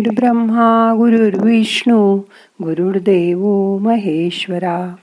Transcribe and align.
ब्रह्मा 0.00 0.94
गुरुर्विष्णू 0.96 2.16
गुरुर्देव 2.62 3.46
महेश्वरा 3.78 4.94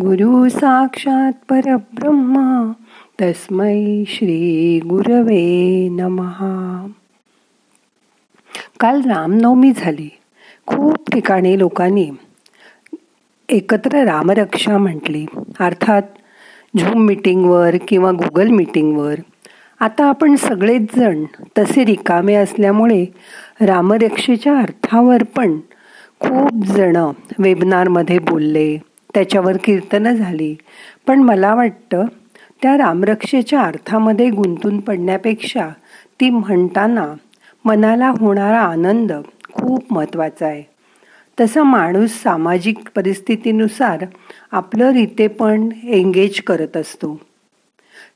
गुरु 0.00 0.48
साक्षात 0.48 1.32
परब्रह्मा 1.48 2.72
तस्मै 3.20 4.04
श्री 4.08 4.80
गुरवे 4.80 5.88
नमहा 5.88 6.86
काल 8.80 9.00
रामनवमी 9.00 9.72
झाली. 9.76 10.08
खूप 10.66 11.10
ठिकाणी 11.12 11.58
लोकांनी 11.58 12.10
एकत्र 13.48 14.04
रामरक्षा 14.04 14.78
म्हटली. 14.78 15.26
अर्थात 15.60 16.02
झूम 16.78 17.02
मिटिंगवर 17.02 17.76
किंवा 17.88 18.12
गुगल 18.12 18.48
मिटिंगवर 18.48 19.14
आता 19.80 20.04
आपण 20.06 20.36
सगळेच 20.36 20.96
जण 20.96 21.24
तसे 21.58 21.84
रिकामे 21.84 22.34
असल्यामुळे 22.34 23.06
रामरक्षेच्या 23.60 24.58
अर्थावर 24.58 25.22
पण 25.22 25.58
खूप 26.20 26.64
जण 26.66 26.96
वेबनारमध्ये 27.38 28.18
बोलले. 28.18 28.78
त्याच्यावर 29.14 29.56
कीर्तनं 29.56 30.12
झाली. 30.12 30.56
पण 31.06 31.22
मला 31.22 31.54
वाटतं 31.54 32.04
त्या 32.62 32.78
रामरक्षेच्या 32.78 33.60
अर्थामध्ये 33.60 34.30
गुंतून 34.30 34.80
पडण्यापेक्षा 34.80 35.68
ती 36.20 36.30
म्हणताना 36.30 37.14
मनाला 37.64 38.08
होणारा 38.08 38.60
आनंद 38.60 39.12
खूप 39.52 39.92
महत्त्वाचा 39.92 40.46
आहे. 40.46 40.62
तसा 41.40 41.62
माणूस 41.62 42.10
सामाजिक 42.10 42.78
परिस्थितीनुसार 42.96 44.04
आपलं 44.52 44.92
रितेपण 44.92 45.68
एंगेज 45.84 46.40
करत 46.40 46.76
असतो. 46.76 47.20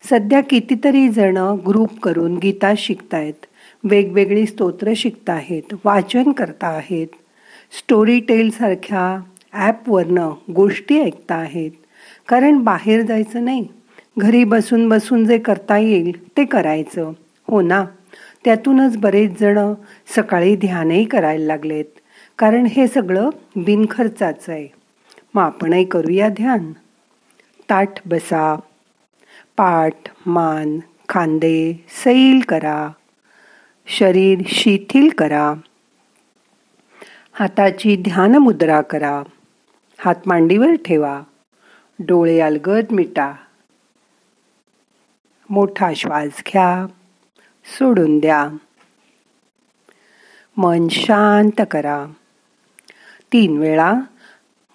सध्या 0.03 0.41
कितीतरी 0.41 1.09
जण 1.09 1.37
ग्रुप 1.37 2.01
करून 2.01 2.37
गीता 2.37 2.73
शिकतायत 2.77 3.47
वेगवेगळी 3.85 4.47
स्तोत्र 4.47 4.93
शिकताहेत 4.97 5.75
वाचन 5.85 6.33
करता 6.33 6.67
आहेत 6.67 7.07
स्टोरी 7.79 8.21
टेलसारख्या 8.21 9.21
ॲपवरनं 9.53 10.31
गोष्टी 10.55 11.01
ऐकता 11.01 11.35
आहेत 11.35 11.71
कारण 12.29 12.59
बाहेर 12.59 13.03
जायचं 13.03 13.45
नाही. 13.45 13.67
घरी 14.19 14.45
बसून 14.45 14.89
बसून 14.89 15.25
जे 15.25 15.39
करता 15.39 15.79
येईल 15.79 16.37
ते 16.37 16.45
करायचं. 16.45 17.13
हो 17.49 17.61
ना? 17.61 17.85
त्यातूनच 18.45 18.97
बरेच 18.97 19.41
जण 19.41 19.75
सकाळी 20.17 20.57
ध्यानही 20.57 21.05
करायला 21.05 21.47
लागलेत. 21.47 22.01
कारण 22.39 22.67
हे 22.67 22.87
सगळं 22.87 23.31
बिनखर्चाचं 23.57 24.53
आहे. 24.53 24.69
मग 25.35 25.43
आपणही 25.43 25.85
करूया 25.85 26.29
ध्यान. 26.29 26.73
ताठ 27.71 28.09
बसा. 28.09 28.57
पाठ 29.61 29.95
मान 30.27 30.79
खांदे 31.09 31.85
सैल 31.89 32.41
करा. 32.49 32.91
शरीर 33.87 34.39
शिथिल 34.49 35.09
करा. 35.19 35.55
हाताची 37.33 37.97
ध्यान 37.97 38.35
मुद्रा 38.37 38.81
करा. 38.81 39.23
हात 39.99 40.15
मांडीवर 40.27 40.75
ठेवा. 40.85 41.23
डोळे 41.99 42.41
अलगद 42.41 42.85
मिटा. 42.91 43.33
मोठा 45.51 45.93
श्वास 45.97 46.43
घ्या. 46.47 46.87
सोडून 47.65 48.19
द्या. 48.19 48.49
मन 50.57 50.89
शांत 50.89 51.61
करा. 51.71 52.07
तीन 53.33 53.59
वेळा 53.59 53.95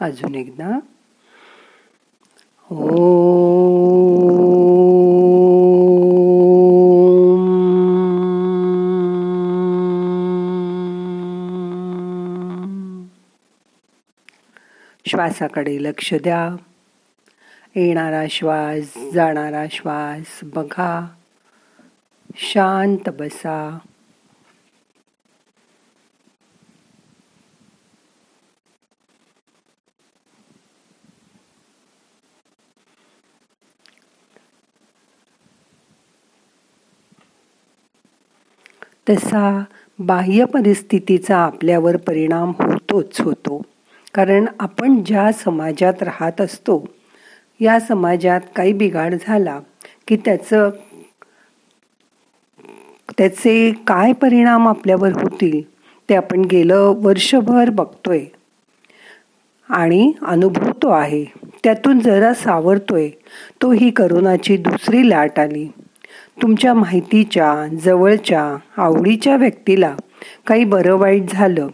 अजून 0.00 0.34
एकदा. 0.34 0.78
श्वासाकडे 15.14 15.82
लक्ष 15.82 16.14
द्या. 16.14 16.56
येणारा 17.76 18.24
श्वास 18.30 18.96
जाणारा 19.14 19.64
श्वास 19.70 20.40
बघा. 20.42 21.08
शांत 22.36 23.08
बसा. 23.08 23.78
तसा 39.08 39.64
बाह्य 39.98 40.44
परिस्थितीचा 40.44 41.38
आपल्यावर 41.38 41.96
परिणाम 41.96 42.52
होतोच 42.58 43.20
होतो. 43.20 43.73
कारण 44.14 44.44
आपण 44.60 45.02
ज्या 45.06 45.32
समाजात 45.32 46.02
राहत 46.02 46.40
असतो 46.40 46.86
या 47.60 47.80
समाजात 47.80 48.40
काही 48.56 48.72
बिघाड 48.72 49.14
झाला 49.26 49.60
की 50.08 50.16
त्याचं 50.16 50.70
त्याचे 53.18 53.72
काय 53.86 54.12
परिणाम 54.12 54.68
आपल्यावर 54.68 55.12
होतील 55.12 55.60
ते 56.08 56.14
आपण 56.14 56.40
गेलं 56.40 56.94
वर्षभर 56.96 57.70
बघतोय. 57.70 58.24
आणि 59.68 60.12
अनुभवतो 60.22 60.88
आहे 60.88 61.24
त्यातून 61.64 61.98
जरा 61.98 62.34
सावरतोय 62.34 63.08
तो 63.62 63.72
ही 63.72 63.90
करोनाची 63.90 64.56
दुसरी 64.56 65.10
लाट 65.10 65.38
आली. 65.38 65.68
तुमच्या 66.42 66.74
माहितीच्या 66.74 67.66
जवळच्या 67.82 68.56
आवडीच्या 68.82 69.36
व्यक्तीला 69.36 69.96
काही 70.46 70.64
बरं 70.64 70.96
वाईट 70.96 71.22
झालं 71.30 71.68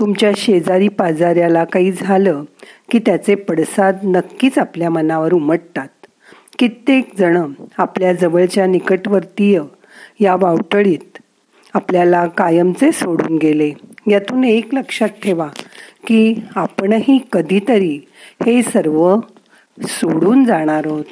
तुमच्या 0.00 0.32
शेजारी 0.36 0.88
पाजाऱ्याला 0.88 1.64
काही 1.64 1.92
झालं 1.92 2.44
की 2.90 2.98
त्याचे 2.98 3.34
पडसाद 3.34 3.98
नक्कीच 4.04 4.58
आपल्या 4.58 4.90
मनावर 4.90 5.32
उमटतात. 5.32 5.88
कित्येक 6.58 7.10
जण 7.18 7.52
आपल्या 7.78 8.12
जवळच्या 8.12 8.66
निकटवर्तीय 8.66 9.62
या 10.20 10.36
वावटळीत 10.36 11.18
आपल्याला 11.74 12.26
कायमचे 12.26 12.92
सोडून 12.92 13.36
गेले. 13.36 13.72
यातून 14.10 14.44
एक 14.44 14.74
लक्षात 14.74 15.08
ठेवा 15.08 15.48
की 16.06 16.34
आपणही 16.54 17.18
कधीतरी 17.32 17.98
हे 18.46 18.62
सर्व 18.62 19.16
सोडून 19.82 20.44
जाणार 20.44 20.82
आहोत. 20.86 21.04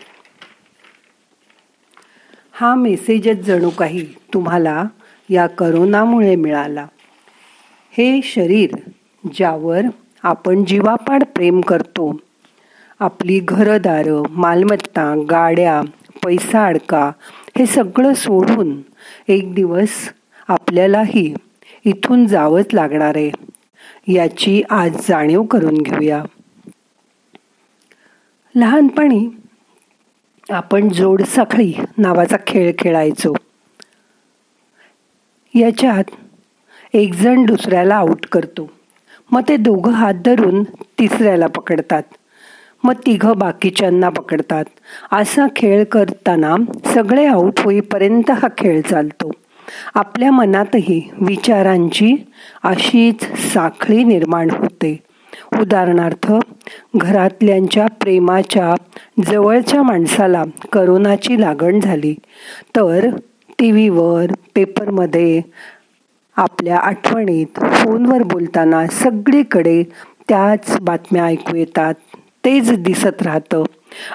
हा 2.52 2.74
मेसेजच 2.74 3.44
जणू 3.44 3.70
काही 3.70 4.06
तुम्हाला 4.34 4.84
या 5.30 5.46
करोनामुळे 5.46 6.36
मिळाला. 6.36 6.86
हे 7.92 8.20
शरीर 8.22 8.70
ज्यावर 9.34 9.80
आपण 10.22 10.64
जीवापाड 10.64 11.24
प्रेम 11.24 11.60
करतो. 11.60 12.16
आपली 13.00 13.40
घरदारं 13.44 14.22
मालमत्ता 14.30 15.14
गाड्या 15.30 15.82
पैसा 16.24 16.66
अडका 16.66 17.12
हे 17.58 17.66
सगळं 17.66 18.14
सोडून 18.14 18.82
एक 19.28 19.54
दिवस 19.54 19.88
आपल्यालाही 20.48 21.34
इथून 21.84 22.26
जावंच 22.26 22.66
लागणार 22.72 23.16
आहे. 23.16 23.30
याची 24.12 24.62
आज 24.70 24.96
जाणीव 25.08 25.42
करून 25.42 25.74
घेऊया. 25.74 26.24
लहानपणी 28.54 29.28
आपण 30.50 30.88
जोडसाखळी 30.88 31.72
नावाचा 31.98 32.36
खेळ 32.46 32.72
खेळायचो. 32.78 33.34
याच्यात 35.54 36.04
एक 36.94 37.14
जण 37.14 37.44
दुसऱ्याला 37.44 37.94
आऊट 37.94 38.26
करतो. 38.26 38.70
मग 39.30 39.40
ते 39.48 39.56
दोघं 39.56 39.92
हात 39.92 40.14
धरून 40.14 40.62
तिसऱ्याला 40.62 41.46
पकडतात. 41.46 42.02
मग 42.84 42.92
तिघं 43.06 43.38
बाकीच्यांना 43.38 44.08
पकडतात. 44.08 44.64
असा 45.12 45.46
खेळ 45.56 45.84
करताना 45.84 46.56
सगळे 46.94 47.26
आऊट 47.26 47.60
होईपर्यंत 47.60 48.30
हा 48.30 48.48
खेळ 48.58 48.80
चालतो. 48.80 49.30
आपल्या 49.94 50.30
मनातही 50.30 51.10
विचारांची 51.20 52.16
अशीच 52.62 53.52
साखळी 53.52 54.04
निर्माण 54.04 54.50
होते. 54.50 54.98
उदाहरणार्थ 55.60 56.32
घरातल्यांच्या 56.96 57.86
प्रेमाच्या 57.86 58.74
जवळच्या 59.26 59.82
माणसाला 59.82 60.42
करोनाची 60.72 61.40
लागण 61.40 61.80
झाली. 61.80 62.14
तर 62.76 63.08
टी 63.58 63.70
व्हीवर 63.70 64.26
पेपरमध्ये 64.54 65.40
आपल्या 66.36 66.78
आठवणीत 66.78 67.46
फोनवर 67.64 68.22
बोलताना 68.22 68.86
सगळीकडे 68.86 69.82
त्याच 70.28 70.80
बातम्या 70.80 71.24
ऐकू 71.24 71.56
येतात. 71.56 71.94
तेच 72.44 72.78
दिसत 72.78 73.22
राहतं. 73.22 73.62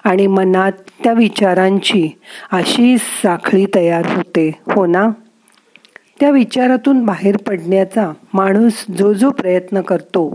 आणि 0.04 0.28
मनात 0.28 0.72
त्या 1.04 1.14
विचारांची 1.14 2.20
अशी 2.52 2.98
साखळी 2.98 3.66
तयार 3.76 4.06
होते. 4.06 4.60
हो 4.76 4.86
ना? 4.86 5.10
त्या 6.20 6.30
विचारातून 6.30 7.06
बाहेर 7.06 7.38
पडण्याचा 7.38 8.12
माणूस 8.34 8.86
जो 8.98 9.14
जो 9.14 9.32
प्रयत्न 9.32 9.82
करतो 9.82 10.34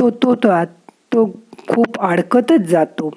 तो 0.00 0.10
तो 0.10 0.34
तो 0.34 1.40
खूप 1.68 2.00
अडकतच 2.00 2.60
जातो. 2.60 3.10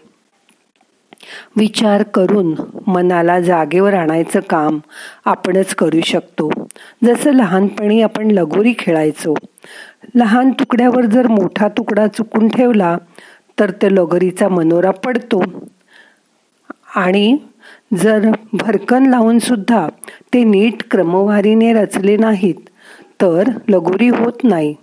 विचार 1.57 2.03
करून 2.03 2.55
मनाला 2.87 3.39
जागेवर 3.41 3.93
आणायचं 3.93 4.39
काम 4.39 4.79
आपणच 5.25 5.75
करू 5.75 6.01
शकतो. 6.05 6.64
जसं 7.03 7.33
लहानपणी 7.33 8.01
आपण 8.01 8.31
लगोरी 8.31 8.73
खेळायचो. 8.79 9.33
लहान 10.15 10.51
तुकड्यावर 10.51 11.05
जर 11.05 11.27
मोठा 11.27 11.67
तुकडा 11.67 12.07
चुकून 12.07 12.47
ठेवला 12.47 12.97
तर 13.59 13.71
ते 13.71 13.95
लगोरीचा 13.95 14.49
मनोरा 14.49 14.91
पडतो. 14.91 15.43
आणि 16.95 17.37
जर 17.93 18.31
भरकन 18.53 19.05
लावून 19.05 19.39
सुद्धा 19.39 19.87
ते 20.33 20.43
नीट 20.43 20.83
क्रमवारीने 20.91 21.73
रचले 21.73 22.17
नाहीत 22.17 22.55
तर 23.21 23.43
लगोरी 23.69 24.07
होत 24.07 24.43
नाही. 24.43 24.75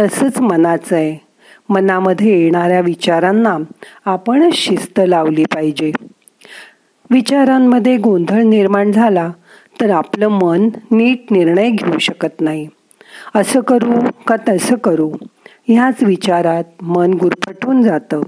तसंच 0.00 0.40
मनाचं 0.40 0.96
आहे. 0.96 1.30
मनामध्ये 1.68 2.44
येणाऱ्या 2.44 2.80
विचारांना 2.80 3.58
आपणच 4.04 4.54
शिस्त 4.54 5.00
लावली 5.06 5.44
पाहिजे. 5.44 5.92
विचारांमध्ये 7.10 7.96
गोंधळ 7.96 8.42
निर्माण 8.42 8.92
झाला 8.92 9.30
तर 9.80 9.90
आपलं 9.90 10.28
मन 10.28 10.68
नीट 10.90 11.24
निर्णय 11.30 11.70
घेऊ 11.70 11.98
शकत 11.98 12.40
नाही. 12.40 12.68
असं 13.34 13.60
करू 13.60 13.92
का 14.26 14.36
तसं 14.48 14.76
करू? 14.76 15.12
ह्याच 15.68 16.02
विचारात 16.02 16.64
मन 16.82 17.14
गुरफटून 17.14 17.82
जातं. 17.82 18.20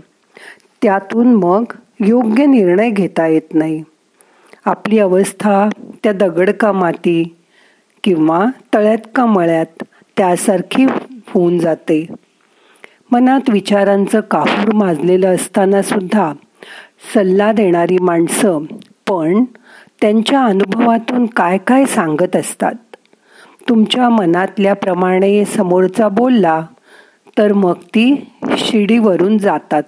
त्यातून 0.82 1.34
मग 1.34 1.64
योग्य 2.00 2.46
निर्णय 2.46 2.90
घेता 2.90 3.26
येत 3.26 3.54
नाही. 3.54 3.82
आपली 4.64 4.98
अवस्था 4.98 5.68
त्या 6.04 6.12
दगड 6.12 6.50
का 6.50 6.72
माती 6.72 7.36
किंवा 8.04 8.46
तळ्यात 8.74 8.98
का 9.14 9.26
मळ्यात 9.26 9.82
त्यासारखी 10.16 10.84
होऊन 11.28 11.58
जाते. 11.58 12.06
मनात 13.10 13.50
विचारांचं 13.50 14.20
काहूर 14.20 14.74
माजलेलं 14.74 15.34
असताना 15.34 15.82
सुद्धा 15.82 16.32
सल्ला 17.14 17.52
देणारी 17.52 17.98
माणसं 18.00 18.62
पण 19.08 19.44
त्यांच्या 20.02 20.44
अनुभवातून 20.44 21.26
काय 21.26 21.58
काय 21.58 21.84
सांगत 21.84 22.36
असतात? 22.36 22.74
तुमच्या 23.68 24.08
मनातल्या 24.08 24.74
प्रमाणे 24.74 25.44
समोरचा 25.44 26.08
बोलला 26.08 26.66
तर 27.38 27.52
मग 27.52 27.72
ती 27.72 28.30
शिडीवरून 28.58 29.38
जातात. 29.38 29.82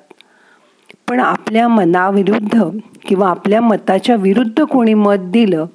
पण 1.09 1.21
आपल्या 1.21 1.69
मनाविरुद्ध 1.69 2.65
किंवा 3.07 3.31
आपल्या 3.31 3.61
मताच्या 3.61 4.17
विरुद्ध 4.17 4.63
कोणी 4.63 4.95
मत 4.95 5.17
दिलं 5.21 5.67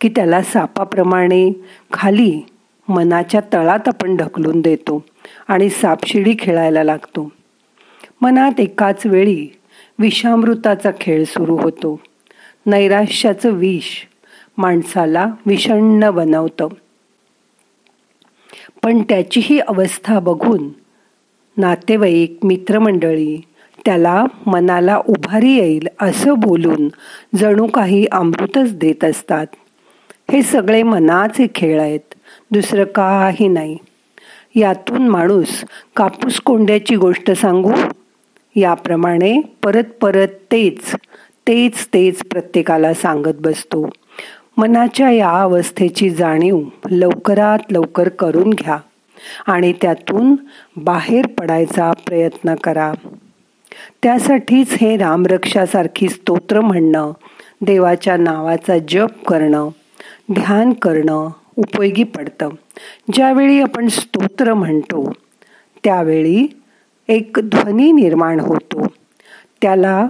की 0.00 0.08
त्याला 0.08 0.42
सापाप्रमाणे 0.42 1.52
खाली 1.92 2.40
मनाच्या 2.88 3.40
तळात 3.52 3.88
आपण 3.88 4.16
ढकलून 4.16 4.60
देतो 4.60 5.04
आणि 5.48 5.68
सापशिडी 5.68 6.34
खेळायला 6.38 6.84
लागतो. 6.84 7.32
मनात 8.20 8.60
एकाच 8.60 9.06
वेळी 9.06 9.48
विषामृताचा 9.98 10.90
खेळ 11.00 11.24
सुरू 11.24 11.56
होतो. 11.56 12.00
नैराश्याचं 12.66 13.50
विष 13.50 14.06
माणसाला 14.58 15.26
विषण्ण 15.46 16.10
बनवतं. 16.10 16.68
पण 18.82 19.02
त्याचीही 19.02 19.58
अवस्था 19.58 20.18
बघून 20.18 20.68
नातेवाईक 21.56 22.38
मित्रमंडळी 22.44 23.40
त्याला 23.84 24.24
मनाला 24.46 24.96
उभारी 24.96 25.52
येईल 25.52 25.88
असं 26.00 26.34
बोलून 26.38 26.88
जणू 27.36 27.66
काही 27.66 28.06
अमृतच 28.12 28.78
देत 28.78 29.04
असतात. 29.04 29.46
हे 30.30 30.42
सगळे 30.42 30.82
मनाचे 30.82 31.46
खेळ 31.54 31.80
आहेत 31.80 32.14
दुसरं 32.50 32.84
काही 32.84 33.48
नाही. 33.48 33.76
यातून 34.54 35.08
माणूस 35.08 35.64
कापूस 35.96 36.40
कोंड्याची 36.40 36.96
गोष्ट 36.96 37.30
सांगू? 37.30 37.72
याप्रमाणे 38.56 39.40
परत 39.64 39.84
परत 40.00 40.28
तेच 40.28 40.94
तेच 41.48 41.86
तेच 41.86 42.18
प्रत्येकाला 42.18 42.94
सांगत 42.94 43.34
बसतो. 43.40 43.90
मनाच्या 44.56 45.10
या 45.10 45.30
अवस्थेची 45.30 46.10
जाणीव 46.10 46.60
लवकरात 46.90 47.58
लवकर 47.70 48.08
करून 48.08 48.50
घ्या 48.50 48.78
आणि 49.46 49.72
त्यातून 49.82 50.36
बाहेर 50.76 51.26
पडायचा 51.26 51.92
प्रयत्न 52.06 52.54
करा. 52.54 52.92
त्यासाठीच 54.02 54.72
हे 54.72 54.96
रामरक्षासारखी 54.96 56.08
स्तोत्र 56.08 56.60
म्हणणं 56.60 57.12
देवाच्या 57.60 58.16
नावाचा 58.16 58.78
जप 58.88 59.24
करणं 59.26 59.68
ध्यान 60.32 60.72
करणं 60.72 61.28
उपयोगी 61.56 62.02
पडतं. 62.02 62.48
ज्यावेळी 63.12 63.60
आपण 63.60 63.88
स्तोत्र 63.88 64.54
म्हणतो 64.54 65.12
त्यावेळी 65.84 66.60
एक 67.08 67.36
ध्वनी 67.44 67.92
निर्माण 67.92 68.40
होतो. 68.40 68.86
त्याला 69.62 70.06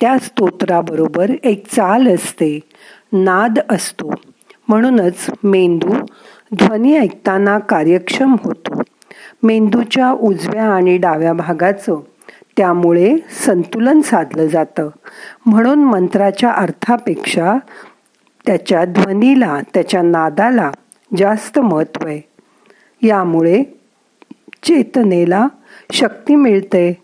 त्या 0.00 0.18
स्तोत्राबरोबर 0.18 1.30
एक 1.44 1.66
चाल 1.66 2.14
असते. 2.14 2.60
नाद 3.12 3.58
असतो. 3.68 4.14
म्हणूनच 4.68 5.30
मेंदू 5.44 5.94
ध्वनी 6.54 6.96
ऐकताना 6.96 7.58
कार्यक्षम 7.58 8.36
होतो. 8.44 8.82
मेंदूच्या 9.42 10.10
उजव्या 10.10 10.64
आणि 10.64 10.96
डाव्या 10.96 11.32
भागाचं 11.32 11.96
त्यामुळे 12.56 13.16
संतुलन 13.46 14.00
साधलं 14.00 14.46
जातं. 14.46 14.88
म्हणून 15.46 15.78
मंत्राच्या 15.78 16.50
अर्थापेक्षा 16.50 17.56
त्याच्या 18.46 18.84
ध्वनीला 18.84 19.60
त्याच्या 19.74 20.02
नादाला 20.02 20.70
जास्त 21.16 21.58
महत्त्व 21.58 22.08
आहे. 22.08 22.20
यामुळे 23.06 23.62
चेतनेला 24.62 25.46
शक्ती 25.92 26.34
मिळते. 26.34 26.96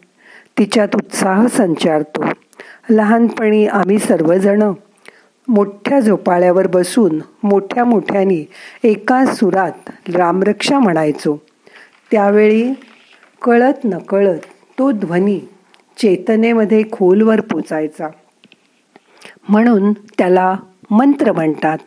तिच्यात 0.59 0.89
उत्साह 0.95 1.47
संचारतो. 1.47 2.25
लहानपणी 2.91 3.67
आम्ही 3.67 3.99
सर्वजण 3.99 4.73
मोठ्या 5.49 6.01
झोपाळ्यावर 6.01 6.67
बसून 6.67 7.19
मोठ्या 7.43 7.85
मोठ्याने 7.85 8.49
एका 8.85 9.27
सुरात 9.27 9.91
रामरक्षा 10.15 10.79
म्हणायचो. 10.79 11.43
त्यावेळी 12.11 12.73
कळत 13.43 13.85
नकळत 13.85 14.39
तो 14.79 14.93
ध्वनी 14.93 15.41
चेतनेमध्ये 15.97 16.83
खोलवर 16.93 17.41
पोचायचा. 17.41 18.09
म्हणून 19.49 19.93
त्याला 19.93 20.57
मंत्र 20.91 21.33
म्हणतात. 21.33 21.79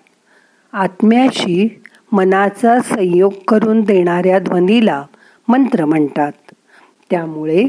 आत्म्याशी 0.74 1.82
मनाचा 2.12 2.80
संयोग 2.80 3.34
करून 3.48 3.82
देणाऱ्या 3.82 4.40
ध्वनीला 4.40 5.04
मंत्र 5.48 5.86
म्हणतात. 5.86 6.32
त्यामुळे 7.10 7.68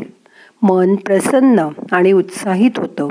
मन 0.63 0.95
प्रसन्न 0.95 1.69
आणि 1.93 2.13
उत्साहित 2.13 2.71
होतं. 2.77 3.09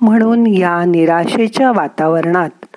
म्हणून 0.00 0.46
या 0.46 0.84
निराशेच्या 0.84 1.72
वातावरणात 1.72 2.76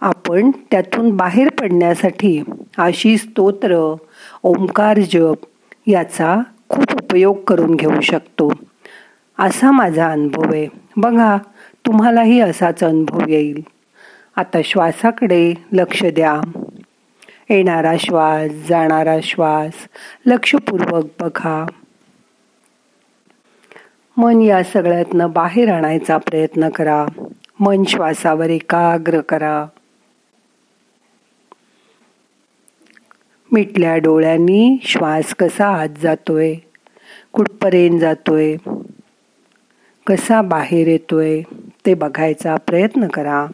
आपण 0.00 0.50
त्यातून 0.50 1.16
बाहेर 1.16 1.48
पडण्यासाठी 1.48 2.42
अशी 2.78 3.16
स्तोत्र 3.16 3.94
ओंकार 4.42 5.00
जप 5.00 5.36
याचा 5.86 6.40
खूप 6.68 6.94
उपयोग 6.94 7.40
करून 7.40 7.74
घेऊ 7.74 8.00
शकतो. 8.00 8.52
असा 9.38 9.70
माझा 9.70 10.10
अनुभव 10.10 10.52
आहे. 10.52 10.68
बघा 10.96 11.36
तुम्हालाही 11.86 12.40
असाच 12.40 12.84
अनुभव 12.84 13.20
येईल. 13.28 13.62
आता 14.36 14.58
श्वासाकडे 14.64 15.54
लक्ष 15.72 16.04
द्या. 16.04 16.40
येणारा 17.50 17.92
श्वास 18.00 18.50
जाणारा 18.68 19.16
श्वास 19.22 19.72
लक्षपूर्वक 20.26 21.04
बघा. 21.20 21.66
मन 24.16 24.40
या 24.40 24.62
सगळ्यातनं 24.62 25.30
बाहेर 25.30 25.72
आणायचा 25.72 26.18
प्रयत्न 26.18 26.68
करा. 26.68 27.06
मन 27.60 27.82
श्वासावर 27.84 28.50
एकाग्र 28.50 29.20
करा. 29.20 29.66
मिटल्या 33.52 33.96
डोळ्यांनी 33.96 34.80
श्वास 34.82 35.34
कसा 35.34 35.68
आत 35.68 35.88
जातोय? 36.02 36.54
कुठपर्यंत 37.32 38.00
जातोय? 38.00 38.56
कसा 40.06 40.42
बाहेर 40.42 40.88
येतोय? 40.88 41.42
ते 41.86 41.94
बघायचा 41.94 42.56
प्रयत्न 42.56 43.08
करा. 43.08 43.46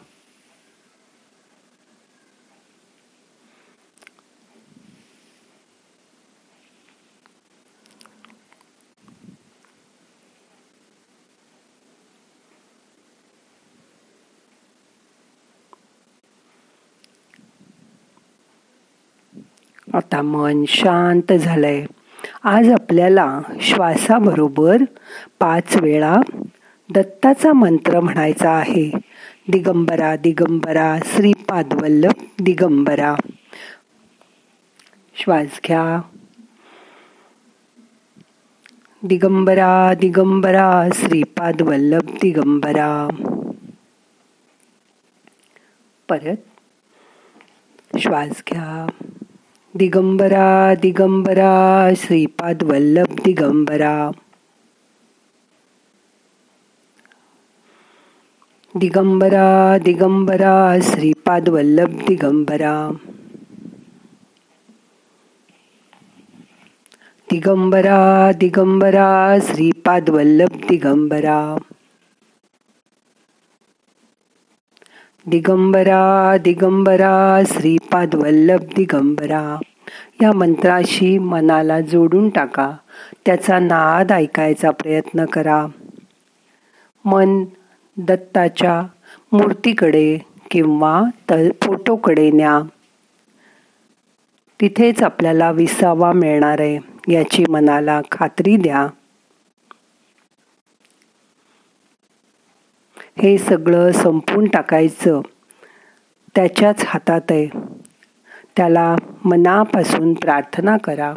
आता 20.13 20.21
मन 20.21 20.63
शांत 20.67 21.33
झालंय. 21.33 21.85
आज 22.43 22.69
आपल्याला 22.69 23.41
श्वासाबरोबर 23.61 24.77
पाच 25.39 25.77
वेळा 25.81 26.15
दत्ताचा 26.93 27.53
मंत्र 27.53 27.99
म्हणायचा 27.99 28.51
आहे. 28.51 28.91
दिगंबरा 29.47 30.15
दिगंबरा 30.15 30.97
श्रीपाद 31.05 31.73
वल्लभ 31.73 32.25
दिगंबरा. 32.41 33.15
श्वास 35.15 35.59
घ्या. 35.67 36.01
दिगंबरा 39.03 39.93
दिगंबरा 39.93 40.87
श्रीपाद 40.93 41.61
वल्लभ 41.61 42.01
दिगंबरा. 42.01 43.07
परत. 46.09 46.37
श्वास 47.99 48.43
घ्या. 48.51 48.87
दिगंबरा 49.77 50.75
दिगंबरा 50.75 51.93
श्रीपाद 51.93 52.63
वल्लभ 52.63 53.19
दिगंबरा. 53.23 54.11
दिगंबरा 58.77 59.77
दिगंबरा 59.77 60.79
श्रीपाद 60.79 61.49
वल्लभ 61.49 62.07
दिगंबरा. 62.07 62.91
दिगंबरा 67.29 68.31
दिगंबरा 68.31 69.39
श्रीपाद 69.39 70.09
वल्लभ 70.09 70.65
दिगंबरा. 70.69 71.57
दिगंबरा 75.27 76.37
दिगंबरा 76.37 77.41
श्रीपाद 77.47 78.15
वल्लभ 78.15 78.59
दिगंबरा. 78.59 79.59
या 80.21 80.31
मंत्राशी 80.31 81.17
मनाला 81.17 81.81
जोडून 81.81 82.29
टाका. 82.29 82.71
त्याचा 83.25 83.59
नाद 83.59 84.11
ऐकायचा 84.11 84.71
प्रयत्न 84.71 85.25
करा. 85.25 85.65
मन 87.05 87.45
दत्ताच्या 87.97 88.83
मूर्तीकडे 89.31 90.17
किंवा 90.51 91.03
त 91.29 91.33
फोटोकडे 91.61 92.31
न्या. 92.31 92.61
तिथेच 94.61 95.03
आपल्याला 95.03 95.51
विसावा 95.51 96.11
मिळणार 96.11 96.61
आहे 96.61 96.79
याची 97.13 97.45
मनाला 97.49 98.01
खात्री 98.11 98.57
द्या. 98.57 98.87
हे 103.21 103.37
सगळं 103.37 103.91
संपून 103.91 104.47
टाकायचं. 104.47 105.21
त्याच्याच 106.35 106.83
हातात 106.85 107.21
आहे. 107.29 107.47
त्याला 108.57 108.95
मनापासून 109.25 110.13
प्रार्थना 110.13 110.77
करा. 110.77 111.13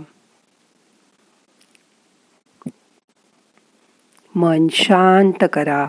मन 4.35 4.67
शांत 4.73 5.45
करा. 5.53 5.89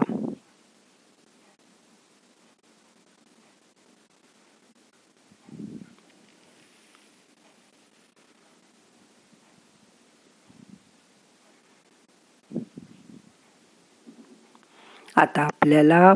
आता 15.16 15.48
आपल्याला 15.66 16.14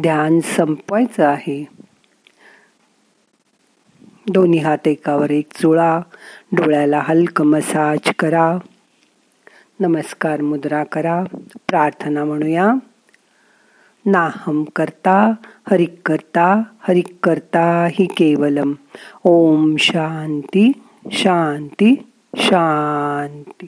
ध्यान 0.00 0.40
संपवायचं 0.40 1.26
आहे. 1.26 1.68
दोन्ही 4.28 4.58
हात 4.58 4.88
एकावर 4.88 5.30
एक 5.30 5.46
चुळा 5.54 6.00
डोळ्याला 6.52 7.00
हलक 7.04 7.42
मसाज 7.42 7.98
करा. 8.18 8.58
नमस्कार 9.80 10.40
मुद्रा 10.40 10.84
करा 10.84 11.24
प्रार्थना 11.68 12.24
म्हणूया. 12.24 12.74
नाहम 14.06 14.64
करता 14.76 15.32
हरिक 15.70 15.94
करता 16.06 16.62
हरिक 16.80 17.16
करता 17.22 17.88
हि 17.90 18.06
केवलम. 18.06 18.72
ओम 19.24 19.76
शांती 19.78 20.72
शांती 21.12 22.08
शांती. 22.36 23.66